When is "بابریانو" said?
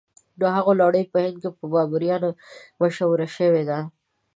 1.73-2.29